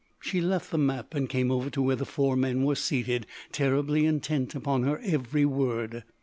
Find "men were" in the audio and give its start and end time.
2.35-2.73